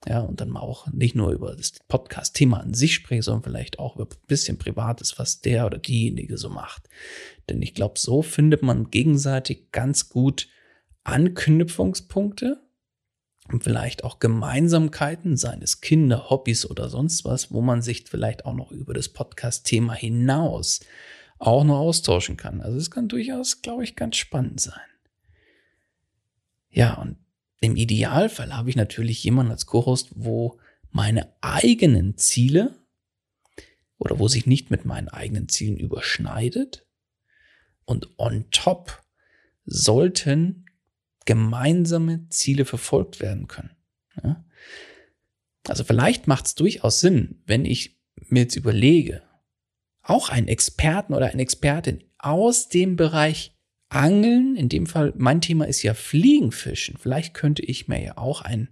Ja, 0.07 0.19
und 0.19 0.39
dann 0.39 0.55
auch 0.55 0.85
nicht 0.91 1.15
nur 1.15 1.31
über 1.31 1.55
das 1.55 1.71
Podcast-Thema 1.87 2.59
an 2.59 2.75
sich 2.75 2.93
spreche, 2.93 3.23
sondern 3.23 3.41
vielleicht 3.41 3.79
auch 3.79 3.95
über 3.95 4.05
ein 4.05 4.27
bisschen 4.27 4.59
Privates, 4.59 5.17
was 5.17 5.41
der 5.41 5.65
oder 5.65 5.79
diejenige 5.79 6.37
so 6.37 6.49
macht. 6.49 6.87
Denn 7.49 7.63
ich 7.63 7.73
glaube, 7.73 7.97
so 7.97 8.21
findet 8.21 8.61
man 8.61 8.91
gegenseitig 8.91 9.71
ganz 9.71 10.09
gut 10.09 10.49
Anknüpfungspunkte 11.05 12.61
und 13.51 13.63
vielleicht 13.63 14.03
auch 14.03 14.19
Gemeinsamkeiten, 14.19 15.35
seines 15.35 15.81
Kinder, 15.81 16.29
Hobbys 16.29 16.69
oder 16.69 16.89
sonst 16.89 17.25
was, 17.25 17.51
wo 17.51 17.61
man 17.61 17.81
sich 17.81 18.05
vielleicht 18.07 18.45
auch 18.45 18.53
noch 18.53 18.71
über 18.71 18.93
das 18.93 19.09
Podcast-Thema 19.09 19.93
hinaus 19.93 20.81
auch 21.39 21.63
noch 21.63 21.79
austauschen 21.79 22.37
kann. 22.37 22.61
Also 22.61 22.77
es 22.77 22.91
kann 22.91 23.07
durchaus, 23.07 23.61
glaube 23.61 23.83
ich, 23.83 23.95
ganz 23.95 24.17
spannend 24.17 24.59
sein. 24.59 24.79
Ja, 26.69 26.95
und 26.95 27.17
im 27.61 27.75
Idealfall 27.75 28.55
habe 28.55 28.69
ich 28.69 28.75
natürlich 28.75 29.23
jemanden 29.23 29.51
als 29.51 29.65
Co-Host, 29.65 30.09
wo 30.15 30.59
meine 30.91 31.33
eigenen 31.41 32.17
Ziele 32.17 32.75
oder 33.97 34.19
wo 34.19 34.27
sich 34.27 34.45
nicht 34.45 34.69
mit 34.69 34.85
meinen 34.85 35.07
eigenen 35.07 35.49
Zielen 35.49 35.77
überschneidet. 35.77 36.85
Und 37.85 38.17
on 38.17 38.45
top 38.51 39.03
sollten 39.65 40.65
gemeinsame 41.25 42.27
Ziele 42.29 42.65
verfolgt 42.65 43.21
werden 43.21 43.47
können. 43.47 43.75
Ja? 44.21 44.43
Also 45.67 45.83
vielleicht 45.83 46.27
macht 46.27 46.47
es 46.47 46.55
durchaus 46.55 46.99
Sinn, 46.99 47.41
wenn 47.45 47.65
ich 47.65 47.97
mir 48.27 48.41
jetzt 48.41 48.55
überlege, 48.55 49.23
auch 50.03 50.29
einen 50.29 50.47
Experten 50.47 51.13
oder 51.13 51.27
eine 51.27 51.41
Expertin 51.41 52.03
aus 52.17 52.69
dem 52.69 52.95
Bereich 52.95 53.55
Angeln, 53.89 54.55
in 54.55 54.69
dem 54.69 54.87
Fall, 54.87 55.13
mein 55.17 55.39
Thema 55.41 55.65
ist 55.65 55.83
ja 55.83 55.93
Fliegenfischen. 55.93 56.97
Vielleicht 56.97 57.33
könnte 57.33 57.61
ich 57.61 57.87
mir 57.87 58.01
ja 58.01 58.17
auch 58.17 58.41
einen 58.41 58.69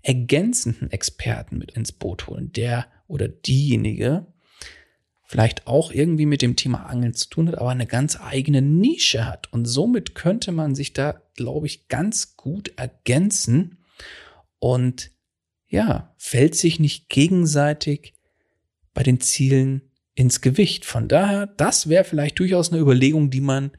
ergänzenden 0.00 0.90
Experten 0.90 1.58
mit 1.58 1.72
ins 1.72 1.92
Boot 1.92 2.26
holen, 2.26 2.50
der 2.52 2.86
oder 3.06 3.28
diejenige 3.28 4.26
vielleicht 5.26 5.66
auch 5.66 5.90
irgendwie 5.90 6.26
mit 6.26 6.42
dem 6.42 6.56
Thema 6.56 6.86
Angeln 6.86 7.14
zu 7.14 7.28
tun 7.28 7.48
hat, 7.48 7.58
aber 7.58 7.70
eine 7.70 7.86
ganz 7.86 8.20
eigene 8.20 8.62
Nische 8.62 9.26
hat. 9.26 9.52
Und 9.52 9.64
somit 9.64 10.14
könnte 10.14 10.52
man 10.52 10.74
sich 10.74 10.92
da, 10.92 11.20
glaube 11.34 11.66
ich, 11.66 11.88
ganz 11.88 12.36
gut 12.36 12.72
ergänzen 12.76 13.78
und 14.58 15.10
ja, 15.66 16.14
fällt 16.18 16.54
sich 16.54 16.78
nicht 16.78 17.08
gegenseitig 17.08 18.14
bei 18.92 19.02
den 19.02 19.20
Zielen 19.20 19.90
ins 20.14 20.40
Gewicht. 20.40 20.84
Von 20.84 21.08
daher, 21.08 21.46
das 21.46 21.88
wäre 21.88 22.04
vielleicht 22.04 22.38
durchaus 22.38 22.72
eine 22.72 22.80
Überlegung, 22.80 23.30
die 23.30 23.40
man 23.40 23.72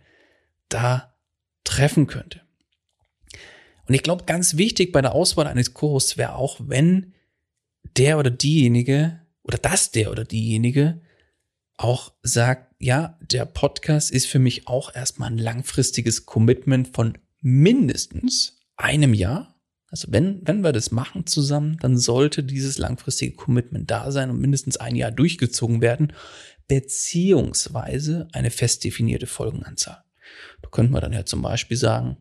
da 0.70 1.16
treffen 1.64 2.08
könnte. 2.08 2.42
Und 3.88 3.94
ich 3.94 4.04
glaube, 4.04 4.26
ganz 4.26 4.58
wichtig 4.58 4.92
bei 4.92 5.02
der 5.02 5.14
Auswahl 5.14 5.48
eines 5.48 5.74
Co-Hosts 5.74 6.18
wäre 6.18 6.36
auch, 6.36 6.60
wenn 6.60 7.14
der 7.98 8.18
oder 8.18 8.32
diejenige 8.32 9.22
oder 9.44 9.58
dass 9.58 9.92
der 9.92 10.12
oder 10.12 10.26
diejenige 10.26 11.02
auch 11.78 12.14
sagt, 12.24 12.74
ja, 12.80 13.18
der 13.22 13.46
Podcast 13.46 14.12
ist 14.12 14.28
für 14.28 14.40
mich 14.40 14.68
auch 14.68 14.94
erstmal 14.96 15.30
ein 15.30 15.38
langfristiges 15.38 16.26
Commitment 16.26 16.96
von 16.96 17.18
mindestens 17.42 18.58
einem 18.76 19.14
Jahr 19.14 19.55
also 19.90 20.08
wenn, 20.12 20.42
wenn 20.46 20.64
wir 20.64 20.74
das 20.74 20.92
machen 20.92 21.26
zusammen, 21.28 21.78
dann 21.80 21.98
sollte 21.98 22.44
dieses 22.44 22.78
langfristige 22.78 23.36
Commitment 23.36 23.90
da 23.90 24.12
sein 24.12 24.30
und 24.30 24.40
mindestens 24.40 24.78
ein 24.78 24.96
Jahr 24.96 25.12
durchgezogen 25.12 25.82
werden, 25.82 26.14
beziehungsweise 26.68 28.28
eine 28.34 28.50
fest 28.50 28.84
definierte 28.84 29.28
Folgenanzahl. 29.28 30.04
Da 30.62 30.70
könnten 30.70 30.94
wir 30.94 31.02
dann 31.02 31.14
ja 31.14 31.26
zum 31.26 31.42
Beispiel 31.42 31.78
sagen, 31.78 32.18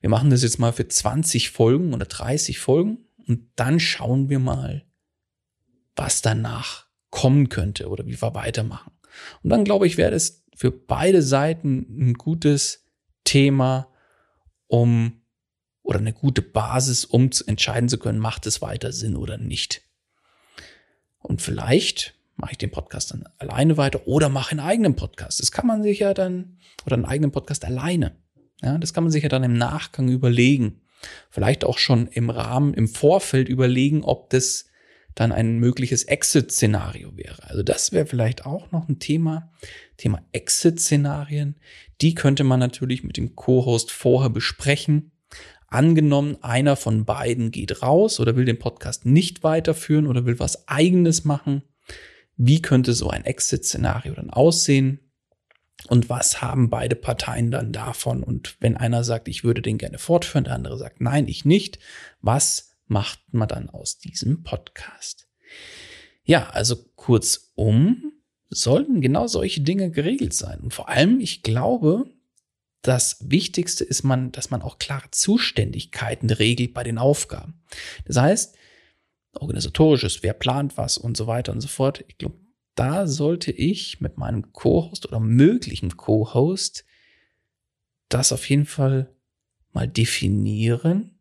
wir 0.00 0.10
machen 0.10 0.30
das 0.30 0.42
jetzt 0.42 0.58
mal 0.58 0.72
für 0.72 0.88
20 0.88 1.50
Folgen 1.50 1.94
oder 1.94 2.06
30 2.06 2.58
Folgen 2.58 3.06
und 3.26 3.50
dann 3.56 3.80
schauen 3.80 4.28
wir 4.28 4.38
mal, 4.38 4.84
was 5.94 6.22
danach 6.22 6.86
kommen 7.10 7.48
könnte 7.48 7.88
oder 7.88 8.06
wie 8.06 8.20
wir 8.20 8.34
weitermachen. 8.34 8.92
Und 9.42 9.50
dann 9.50 9.64
glaube 9.64 9.86
ich, 9.86 9.96
wäre 9.96 10.10
das 10.10 10.44
für 10.54 10.70
beide 10.70 11.22
Seiten 11.22 11.86
ein 11.88 12.14
gutes 12.14 12.86
Thema, 13.24 13.92
um 14.66 15.22
oder 15.86 16.00
eine 16.00 16.12
gute 16.12 16.42
Basis, 16.42 17.04
um 17.04 17.30
entscheiden 17.46 17.88
zu 17.88 17.96
können, 17.96 18.18
macht 18.18 18.44
es 18.46 18.60
weiter 18.60 18.92
Sinn 18.92 19.14
oder 19.14 19.38
nicht. 19.38 19.82
Und 21.18 21.40
vielleicht 21.40 22.14
mache 22.34 22.52
ich 22.52 22.58
den 22.58 22.72
Podcast 22.72 23.12
dann 23.12 23.24
alleine 23.38 23.76
weiter 23.76 24.06
oder 24.08 24.28
mache 24.28 24.50
einen 24.50 24.60
eigenen 24.60 24.96
Podcast. 24.96 25.40
Das 25.40 25.52
kann 25.52 25.66
man 25.66 25.84
sich 25.84 26.00
ja 26.00 26.12
dann, 26.12 26.58
oder 26.84 26.94
einen 26.94 27.04
eigenen 27.04 27.30
Podcast 27.30 27.64
alleine. 27.64 28.16
Ja, 28.62 28.78
das 28.78 28.94
kann 28.94 29.04
man 29.04 29.12
sich 29.12 29.22
ja 29.22 29.28
dann 29.28 29.44
im 29.44 29.56
Nachgang 29.56 30.08
überlegen. 30.08 30.80
Vielleicht 31.30 31.64
auch 31.64 31.78
schon 31.78 32.08
im 32.08 32.30
Rahmen, 32.30 32.74
im 32.74 32.88
Vorfeld 32.88 33.48
überlegen, 33.48 34.02
ob 34.02 34.28
das 34.30 34.66
dann 35.14 35.30
ein 35.30 35.58
mögliches 35.58 36.02
Exit-Szenario 36.02 37.16
wäre. 37.16 37.44
Also 37.44 37.62
das 37.62 37.92
wäre 37.92 38.06
vielleicht 38.06 38.44
auch 38.44 38.72
noch 38.72 38.88
ein 38.88 38.98
Thema. 38.98 39.52
Thema 39.98 40.20
Exit-Szenarien. 40.32 41.56
Die 42.00 42.14
könnte 42.14 42.42
man 42.42 42.58
natürlich 42.58 43.04
mit 43.04 43.16
dem 43.16 43.36
Co-Host 43.36 43.92
vorher 43.92 44.30
besprechen. 44.30 45.12
Angenommen, 45.68 46.36
einer 46.42 46.76
von 46.76 47.04
beiden 47.04 47.50
geht 47.50 47.82
raus 47.82 48.20
oder 48.20 48.36
will 48.36 48.44
den 48.44 48.58
Podcast 48.58 49.04
nicht 49.04 49.42
weiterführen 49.42 50.06
oder 50.06 50.24
will 50.24 50.38
was 50.38 50.68
eigenes 50.68 51.24
machen. 51.24 51.62
Wie 52.36 52.62
könnte 52.62 52.92
so 52.92 53.08
ein 53.10 53.24
Exit-Szenario 53.24 54.14
dann 54.14 54.30
aussehen? 54.30 55.00
Und 55.88 56.08
was 56.08 56.40
haben 56.40 56.70
beide 56.70 56.96
Parteien 56.96 57.50
dann 57.50 57.72
davon? 57.72 58.22
Und 58.22 58.56
wenn 58.60 58.76
einer 58.76 59.04
sagt, 59.04 59.28
ich 59.28 59.44
würde 59.44 59.62
den 59.62 59.78
gerne 59.78 59.98
fortführen, 59.98 60.44
der 60.44 60.54
andere 60.54 60.78
sagt, 60.78 61.00
nein, 61.00 61.28
ich 61.28 61.44
nicht, 61.44 61.78
was 62.20 62.70
macht 62.86 63.20
man 63.32 63.48
dann 63.48 63.68
aus 63.68 63.98
diesem 63.98 64.42
Podcast? 64.42 65.28
Ja, 66.24 66.50
also 66.50 66.76
kurzum, 66.96 68.12
sollten 68.48 69.00
genau 69.00 69.26
solche 69.26 69.60
Dinge 69.60 69.90
geregelt 69.90 70.32
sein. 70.32 70.60
Und 70.60 70.74
vor 70.74 70.88
allem, 70.88 71.20
ich 71.20 71.42
glaube, 71.42 72.10
das 72.86 73.18
Wichtigste 73.20 73.84
ist 73.84 74.02
man, 74.04 74.32
dass 74.32 74.50
man 74.50 74.62
auch 74.62 74.78
klare 74.78 75.10
Zuständigkeiten 75.10 76.30
regelt 76.30 76.74
bei 76.74 76.84
den 76.84 76.98
Aufgaben. 76.98 77.60
Das 78.04 78.16
heißt, 78.16 78.56
organisatorisches, 79.32 80.22
wer 80.22 80.32
plant 80.32 80.76
was 80.76 80.98
und 80.98 81.16
so 81.16 81.26
weiter 81.26 81.52
und 81.52 81.60
so 81.60 81.68
fort. 81.68 82.04
Ich 82.08 82.18
glaube, 82.18 82.36
da 82.74 83.06
sollte 83.06 83.50
ich 83.52 84.00
mit 84.00 84.18
meinem 84.18 84.52
Co-Host 84.52 85.06
oder 85.06 85.20
möglichen 85.20 85.96
Co-Host 85.96 86.84
das 88.08 88.32
auf 88.32 88.48
jeden 88.48 88.66
Fall 88.66 89.12
mal 89.72 89.88
definieren 89.88 91.18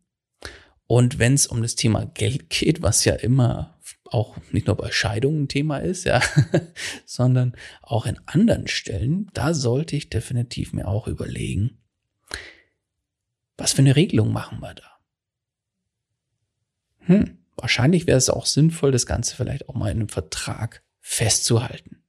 und 0.87 1.17
wenn 1.17 1.33
es 1.33 1.47
um 1.47 1.61
das 1.61 1.75
Thema 1.75 2.05
Geld 2.05 2.49
geht, 2.49 2.81
was 2.81 3.05
ja 3.05 3.15
immer 3.15 3.74
auch 4.05 4.37
nicht 4.51 4.67
nur 4.67 4.75
bei 4.75 4.91
Scheidungen 4.91 5.43
ein 5.43 5.47
Thema 5.47 5.79
ist, 5.79 6.05
ja, 6.05 6.21
sondern 7.05 7.55
auch 7.81 8.05
in 8.05 8.19
anderen 8.25 8.67
Stellen, 8.67 9.29
da 9.33 9.53
sollte 9.53 9.95
ich 9.95 10.09
definitiv 10.09 10.73
mir 10.73 10.87
auch 10.87 11.07
überlegen, 11.07 11.77
was 13.57 13.73
für 13.73 13.81
eine 13.81 13.95
Regelung 13.95 14.31
machen 14.31 14.59
wir 14.59 14.73
da? 14.73 14.83
Hm, 16.99 17.37
wahrscheinlich 17.55 18.07
wäre 18.07 18.17
es 18.17 18.29
auch 18.29 18.45
sinnvoll, 18.45 18.91
das 18.91 19.05
Ganze 19.05 19.35
vielleicht 19.35 19.69
auch 19.69 19.75
mal 19.75 19.91
in 19.91 19.99
einem 19.99 20.09
Vertrag 20.09 20.83
festzuhalten. 20.99 22.01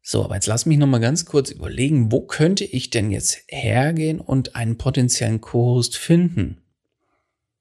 So, 0.00 0.24
aber 0.24 0.34
jetzt 0.34 0.46
lass 0.46 0.66
mich 0.66 0.78
noch 0.78 0.86
mal 0.88 0.98
ganz 0.98 1.26
kurz 1.26 1.50
überlegen, 1.50 2.10
wo 2.10 2.22
könnte 2.22 2.64
ich 2.64 2.90
denn 2.90 3.10
jetzt 3.10 3.44
hergehen 3.48 4.20
und 4.20 4.56
einen 4.56 4.78
potenziellen 4.78 5.40
Co-Host 5.40 5.96
finden? 5.96 6.62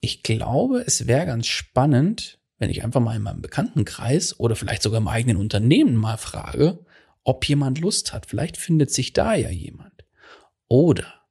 ich 0.02 0.24
glaube, 0.24 0.84
es 0.86 1.08
wäre 1.08 1.28
ganz 1.28 1.48
spannend, 1.48 2.40
wenn 2.62 2.70
ich 2.70 2.84
einfach 2.84 3.02
mal 3.02 3.16
in 3.16 3.24
meinem 3.24 3.42
Bekanntenkreis 3.42 4.40
oder 4.40 4.56
vielleicht 4.56 4.84
sogar 4.84 5.00
im 5.02 5.08
eigenen 5.08 5.38
Unternehmen 5.38 5.96
mal 5.96 6.18
frage, 6.18 6.86
ob 7.24 7.48
jemand 7.48 7.80
Lust 7.80 8.14
hat. 8.14 8.26
Vielleicht 8.26 8.58
findet 8.58 8.92
sich 8.92 9.14
da 9.14 9.34
ja 9.36 9.50
jemand. 9.50 10.06
Oder 10.68 11.26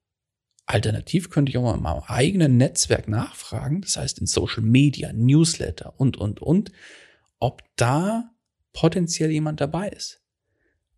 alternativ 0.67 1.31
könnte 1.31 1.51
ich 1.51 1.57
auch 1.57 1.63
mal 1.63 1.77
in 1.77 1.83
meinem 1.83 2.03
eigenen 2.07 2.57
Netzwerk 2.57 3.09
nachfragen, 3.09 3.81
das 3.81 3.97
heißt 3.97 4.19
in 4.19 4.27
Social 4.27 4.63
Media, 4.63 5.13
Newsletter 5.13 5.95
und, 5.99 6.17
und, 6.17 6.43
und, 6.43 6.73
ob 7.39 7.63
da 7.77 8.31
potenziell 8.73 9.31
jemand 9.31 9.61
dabei 9.61 9.89
ist. 9.89 10.23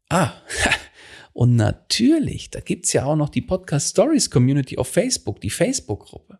Ah, 0.08 0.32
und 1.32 1.56
natürlich, 1.56 2.50
da 2.50 2.60
gibt's 2.60 2.92
ja 2.92 3.04
auch 3.04 3.16
noch 3.16 3.28
die 3.28 3.42
Podcast 3.42 3.90
Stories 3.90 4.30
Community 4.30 4.76
auf 4.76 4.88
Facebook, 4.88 5.40
die 5.40 5.50
Facebook-Gruppe 5.50 6.38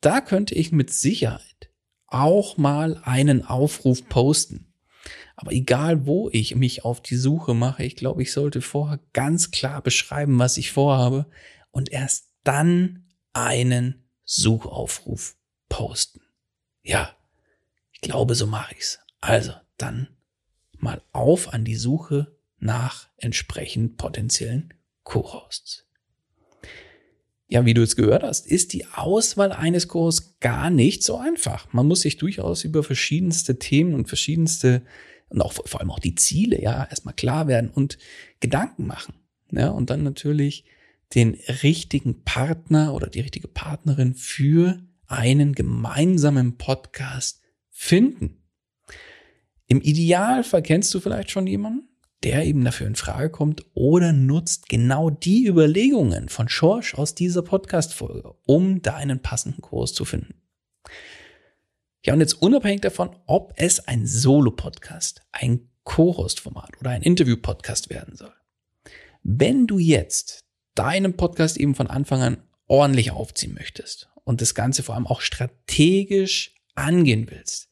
da 0.00 0.20
könnte 0.20 0.54
ich 0.54 0.72
mit 0.72 0.90
Sicherheit 0.90 1.69
auch 2.10 2.56
mal 2.56 3.00
einen 3.04 3.44
Aufruf 3.44 4.08
posten. 4.08 4.66
Aber 5.36 5.52
egal 5.52 6.06
wo 6.06 6.28
ich 6.30 6.54
mich 6.54 6.84
auf 6.84 7.00
die 7.00 7.16
Suche 7.16 7.54
mache, 7.54 7.82
ich 7.82 7.96
glaube, 7.96 8.22
ich 8.22 8.32
sollte 8.32 8.60
vorher 8.60 9.00
ganz 9.14 9.50
klar 9.50 9.80
beschreiben, 9.80 10.38
was 10.38 10.58
ich 10.58 10.70
vorhabe 10.72 11.26
und 11.70 11.90
erst 11.90 12.28
dann 12.44 13.06
einen 13.32 14.04
Suchaufruf 14.24 15.36
posten. 15.68 16.20
Ja, 16.82 17.14
ich 17.92 18.00
glaube, 18.00 18.34
so 18.34 18.46
mache 18.46 18.74
ich's. 18.76 18.98
Also, 19.20 19.52
dann 19.78 20.08
mal 20.76 21.02
auf 21.12 21.52
an 21.52 21.64
die 21.64 21.76
Suche 21.76 22.36
nach 22.58 23.08
entsprechend 23.16 23.96
potenziellen 23.96 24.74
Co-Hosts. 25.04 25.86
Ja, 27.52 27.66
wie 27.66 27.74
du 27.74 27.82
es 27.82 27.96
gehört 27.96 28.22
hast, 28.22 28.46
ist 28.46 28.72
die 28.72 28.86
Auswahl 28.86 29.50
eines 29.50 29.88
Chors 29.88 30.38
gar 30.38 30.70
nicht 30.70 31.02
so 31.02 31.16
einfach. 31.16 31.72
Man 31.72 31.88
muss 31.88 32.02
sich 32.02 32.16
durchaus 32.16 32.62
über 32.62 32.84
verschiedenste 32.84 33.58
Themen 33.58 33.94
und 33.94 34.06
verschiedenste 34.06 34.82
und 35.30 35.42
auch 35.42 35.52
vor 35.52 35.80
allem 35.80 35.90
auch 35.90 35.98
die 35.98 36.14
Ziele, 36.14 36.62
ja, 36.62 36.86
erstmal 36.88 37.14
klar 37.14 37.48
werden 37.48 37.68
und 37.68 37.98
Gedanken 38.38 38.86
machen. 38.86 39.14
Ja, 39.50 39.70
und 39.70 39.90
dann 39.90 40.04
natürlich 40.04 40.64
den 41.16 41.36
richtigen 41.64 42.22
Partner 42.22 42.94
oder 42.94 43.08
die 43.08 43.20
richtige 43.20 43.48
Partnerin 43.48 44.14
für 44.14 44.80
einen 45.08 45.52
gemeinsamen 45.52 46.56
Podcast 46.56 47.42
finden. 47.68 48.44
Im 49.66 49.80
Idealfall 49.80 50.62
kennst 50.62 50.94
du 50.94 51.00
vielleicht 51.00 51.32
schon 51.32 51.48
jemanden, 51.48 51.88
der 52.22 52.44
eben 52.44 52.64
dafür 52.64 52.86
in 52.86 52.96
Frage 52.96 53.30
kommt 53.30 53.64
oder 53.74 54.12
nutzt 54.12 54.68
genau 54.68 55.10
die 55.10 55.46
Überlegungen 55.46 56.28
von 56.28 56.48
Schorsch 56.48 56.94
aus 56.94 57.14
dieser 57.14 57.42
Podcast-Folge, 57.42 58.34
um 58.46 58.82
deinen 58.82 59.20
passenden 59.20 59.62
Kurs 59.62 59.94
zu 59.94 60.04
finden. 60.04 60.34
Ja, 62.04 62.14
und 62.14 62.20
jetzt 62.20 62.40
unabhängig 62.40 62.80
davon, 62.80 63.10
ob 63.26 63.52
es 63.56 63.80
ein 63.80 64.06
Solo-Podcast, 64.06 65.22
ein 65.32 65.68
Co-Host-Format 65.84 66.78
oder 66.80 66.90
ein 66.90 67.02
Interview-Podcast 67.02 67.90
werden 67.90 68.16
soll. 68.16 68.32
Wenn 69.22 69.66
du 69.66 69.78
jetzt 69.78 70.44
deinen 70.74 71.16
Podcast 71.16 71.58
eben 71.58 71.74
von 71.74 71.88
Anfang 71.88 72.22
an 72.22 72.42
ordentlich 72.66 73.10
aufziehen 73.10 73.54
möchtest 73.54 74.08
und 74.24 74.40
das 74.40 74.54
Ganze 74.54 74.82
vor 74.82 74.94
allem 74.94 75.06
auch 75.06 75.20
strategisch 75.20 76.54
angehen 76.74 77.30
willst, 77.30 77.68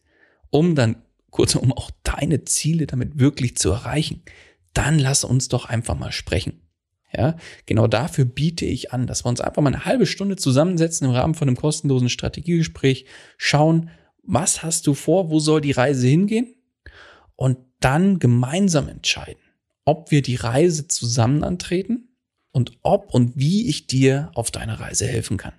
um 0.50 0.74
dann 0.74 1.02
kurzum 1.30 1.72
auch 1.72 1.90
deine 2.02 2.44
Ziele 2.44 2.86
damit 2.86 3.18
wirklich 3.18 3.56
zu 3.56 3.70
erreichen, 3.70 4.22
dann 4.74 4.98
lass 4.98 5.24
uns 5.24 5.48
doch 5.48 5.66
einfach 5.66 5.98
mal 5.98 6.12
sprechen. 6.12 6.62
Ja, 7.12 7.36
genau 7.64 7.86
dafür 7.86 8.26
biete 8.26 8.66
ich 8.66 8.92
an, 8.92 9.06
dass 9.06 9.24
wir 9.24 9.30
uns 9.30 9.40
einfach 9.40 9.62
mal 9.62 9.72
eine 9.72 9.86
halbe 9.86 10.04
Stunde 10.04 10.36
zusammensetzen 10.36 11.06
im 11.06 11.14
Rahmen 11.14 11.34
von 11.34 11.48
einem 11.48 11.56
kostenlosen 11.56 12.10
Strategiegespräch, 12.10 13.06
schauen, 13.38 13.90
was 14.22 14.62
hast 14.62 14.86
du 14.86 14.92
vor, 14.92 15.30
wo 15.30 15.38
soll 15.40 15.62
die 15.62 15.72
Reise 15.72 16.06
hingehen 16.06 16.54
und 17.34 17.56
dann 17.80 18.18
gemeinsam 18.18 18.88
entscheiden, 18.88 19.40
ob 19.86 20.10
wir 20.10 20.20
die 20.20 20.34
Reise 20.34 20.86
zusammen 20.86 21.44
antreten 21.44 22.14
und 22.52 22.72
ob 22.82 23.14
und 23.14 23.36
wie 23.36 23.68
ich 23.68 23.86
dir 23.86 24.30
auf 24.34 24.50
deiner 24.50 24.78
Reise 24.78 25.06
helfen 25.06 25.38
kann. 25.38 25.54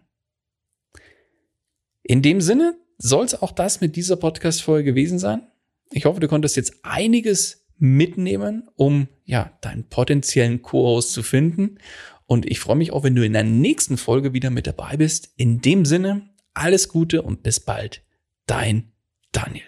In 2.03 2.21
dem 2.21 2.41
Sinne 2.41 2.75
soll 2.97 3.25
es 3.25 3.41
auch 3.41 3.51
das 3.51 3.81
mit 3.81 3.95
dieser 3.95 4.17
Podcast-Folge 4.17 4.91
gewesen 4.91 5.17
sein. 5.17 5.48
Ich 5.91 6.05
hoffe, 6.05 6.19
du 6.19 6.27
konntest 6.27 6.55
jetzt 6.55 6.73
einiges 6.83 7.65
mitnehmen, 7.77 8.69
um 8.75 9.07
ja 9.25 9.51
deinen 9.61 9.89
potenziellen 9.89 10.61
Co-Host 10.61 11.13
zu 11.13 11.23
finden. 11.23 11.79
Und 12.25 12.45
ich 12.45 12.59
freue 12.59 12.75
mich 12.75 12.93
auch, 12.93 13.03
wenn 13.03 13.15
du 13.15 13.25
in 13.25 13.33
der 13.33 13.43
nächsten 13.43 13.97
Folge 13.97 14.33
wieder 14.33 14.51
mit 14.51 14.67
dabei 14.67 14.97
bist. 14.97 15.29
In 15.35 15.61
dem 15.61 15.85
Sinne, 15.85 16.29
alles 16.53 16.89
Gute 16.89 17.23
und 17.23 17.41
bis 17.41 17.59
bald. 17.59 18.03
Dein 18.45 18.91
Daniel. 19.31 19.63